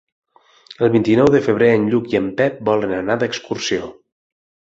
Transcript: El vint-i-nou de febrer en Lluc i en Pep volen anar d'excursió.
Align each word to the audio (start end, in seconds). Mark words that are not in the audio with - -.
El 0.85 0.89
vint-i-nou 0.95 1.29
de 1.35 1.41
febrer 1.47 1.67
en 1.79 1.85
Lluc 1.91 2.09
i 2.13 2.17
en 2.21 2.31
Pep 2.41 2.57
volen 2.71 2.97
anar 3.01 3.19
d'excursió. 3.25 3.93